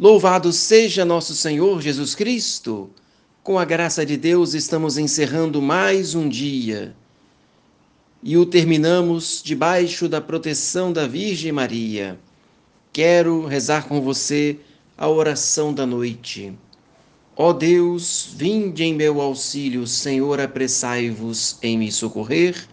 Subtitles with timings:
[0.00, 2.88] Louvado seja nosso Senhor Jesus Cristo!
[3.42, 6.94] Com a graça de Deus, estamos encerrando mais um dia
[8.22, 12.16] e o terminamos debaixo da proteção da Virgem Maria.
[12.92, 14.60] Quero rezar com você
[14.96, 16.56] a oração da noite.
[17.36, 22.68] Ó Deus, vinde em meu auxílio, Senhor, apressai-vos em me socorrer.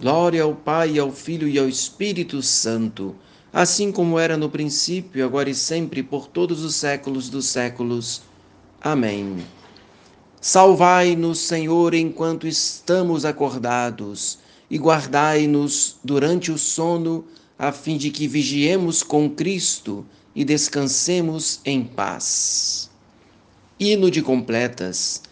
[0.00, 3.14] Glória ao Pai, ao Filho e ao Espírito Santo
[3.54, 8.20] assim como era no princípio, agora e sempre, por todos os séculos dos séculos.
[8.80, 9.44] Amém.
[10.40, 17.24] Salvai-nos, Senhor, enquanto estamos acordados, e guardai-nos durante o sono,
[17.56, 22.90] a fim de que vigiemos com Cristo e descansemos em paz.
[23.78, 25.22] Hino de completas.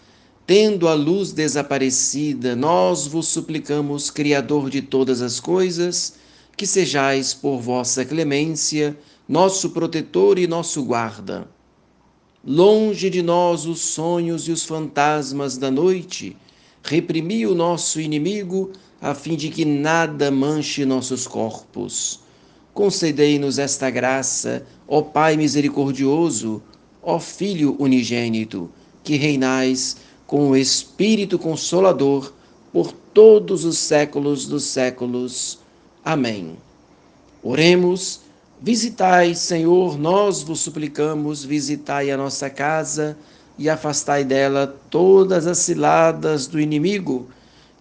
[0.46, 6.21] Tendo a luz desaparecida, nós vos suplicamos, Criador de todas as coisas,
[6.56, 8.96] que sejais por vossa clemência
[9.28, 11.48] nosso protetor e nosso guarda.
[12.44, 16.36] Longe de nós os sonhos e os fantasmas da noite,
[16.82, 22.20] reprimi o nosso inimigo, a fim de que nada manche nossos corpos.
[22.74, 26.62] Concedei-nos esta graça, ó Pai misericordioso,
[27.02, 28.70] ó Filho unigênito,
[29.04, 32.32] que reinais com o Espírito Consolador
[32.72, 35.58] por todos os séculos dos séculos.
[36.04, 36.56] Amém.
[37.42, 38.20] Oremos.
[38.60, 43.16] Visitai, Senhor, nós vos suplicamos, visitai a nossa casa
[43.58, 47.28] e afastai dela todas as ciladas do inimigo,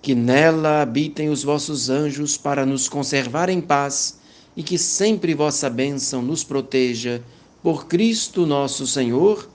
[0.01, 4.19] que nela habitem os vossos anjos para nos conservar em paz
[4.57, 7.21] e que sempre vossa bênção nos proteja.
[7.61, 9.47] Por Cristo nosso Senhor.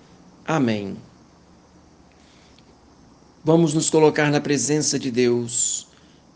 [0.46, 0.96] Amém.
[3.44, 5.85] Vamos nos colocar na presença de Deus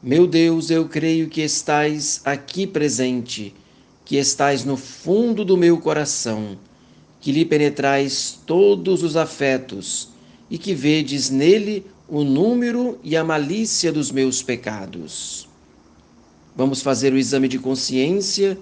[0.02, 3.54] meu Deus, eu creio que estais aqui presente,
[4.02, 6.58] que estais no fundo do meu coração,
[7.20, 10.08] que lhe penetrais todos os afetos
[10.48, 15.46] e que vedes nele o número e a malícia dos meus pecados.
[16.56, 18.58] Vamos fazer o exame de consciência,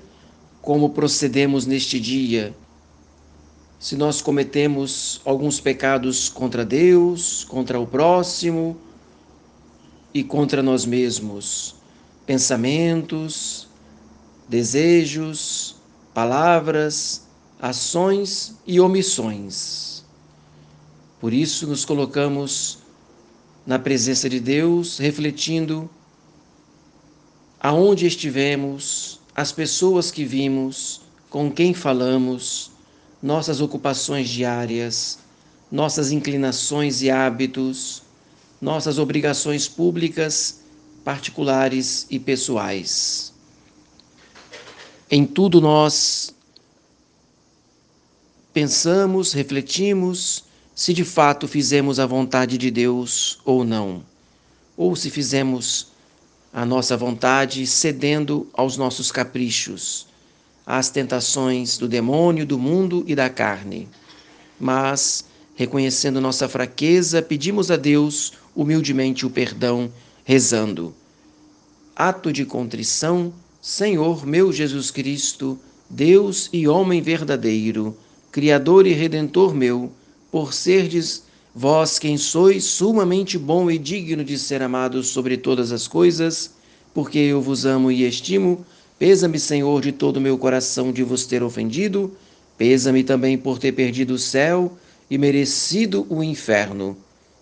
[0.60, 2.52] como procedemos neste dia.
[3.78, 8.76] Se nós cometemos alguns pecados contra Deus, contra o próximo,
[10.12, 11.74] e contra nós mesmos,
[12.26, 13.68] pensamentos,
[14.48, 15.76] desejos,
[16.14, 17.26] palavras,
[17.60, 20.04] ações e omissões.
[21.20, 22.78] Por isso nos colocamos
[23.66, 25.90] na presença de Deus, refletindo
[27.60, 32.70] aonde estivemos, as pessoas que vimos, com quem falamos,
[33.22, 35.18] nossas ocupações diárias,
[35.70, 38.02] nossas inclinações e hábitos,
[38.60, 40.60] nossas obrigações públicas,
[41.04, 43.32] particulares e pessoais.
[45.10, 46.34] Em tudo nós
[48.52, 54.04] pensamos, refletimos se de fato fizemos a vontade de Deus ou não,
[54.76, 55.88] ou se fizemos
[56.52, 60.06] a nossa vontade cedendo aos nossos caprichos,
[60.66, 63.88] às tentações do demônio, do mundo e da carne.
[64.58, 65.24] Mas,
[65.54, 69.88] reconhecendo nossa fraqueza, pedimos a Deus humildemente o perdão,
[70.24, 70.92] rezando.
[71.94, 73.32] Ato de contrição,
[73.62, 75.56] Senhor meu Jesus Cristo,
[75.88, 77.96] Deus e homem verdadeiro,
[78.32, 79.92] Criador e Redentor meu,
[80.28, 81.22] por serdes
[81.54, 86.50] vós quem sois sumamente bom e digno de ser amado sobre todas as coisas,
[86.92, 88.66] porque eu vos amo e estimo,
[88.98, 92.10] pesa-me, Senhor, de todo o meu coração de vos ter ofendido,
[92.56, 94.76] pesa-me também por ter perdido o céu
[95.08, 96.96] e merecido o inferno,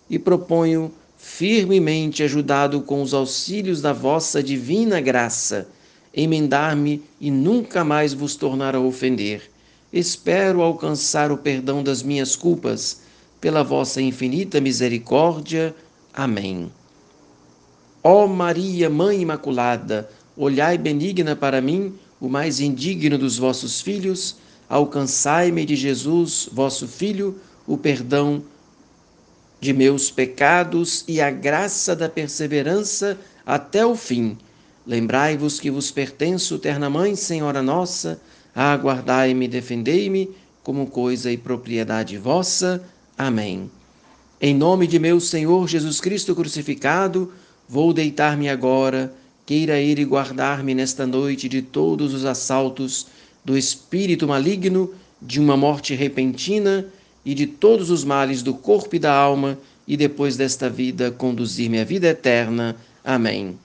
[0.07, 5.67] e proponho firmemente ajudado com os auxílios da vossa divina graça,
[6.13, 9.49] emendar-me e nunca mais vos tornar a ofender.
[9.91, 13.01] Espero alcançar o perdão das minhas culpas,
[13.41, 15.75] pela vossa infinita misericórdia.
[16.13, 16.71] Amém.
[18.03, 24.37] Ó Maria, Mãe Imaculada, olhai benigna para mim, o mais indigno dos vossos filhos,
[24.69, 28.43] alcançai-me de Jesus, vosso Filho, o perdão
[29.59, 34.37] de meus pecados e a graça da perseverança até o fim.
[34.85, 38.21] Lembrai-vos que vos pertenço, terna Mãe, Senhora nossa,
[38.55, 40.29] aguardai-me e defendei-me
[40.63, 42.83] como coisa e propriedade vossa.
[43.17, 43.69] Amém.
[44.39, 47.33] Em nome de meu Senhor Jesus Cristo crucificado,
[47.67, 49.13] vou deitar-me agora,
[49.45, 53.07] queira Ele guardar-me nesta noite de todos os assaltos
[53.43, 56.85] do espírito maligno, de uma morte repentina
[57.27, 61.77] e de todos os males do corpo e da alma, e depois desta vida conduzir-me
[61.77, 62.73] à vida eterna.
[63.03, 63.59] Amém.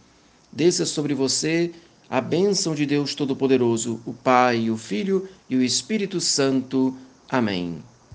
[0.50, 1.70] Desça sobre você
[2.10, 6.96] a bênção de Deus Todo-Poderoso, o Pai, o Filho e o Espírito Santo.
[7.30, 7.80] Amém.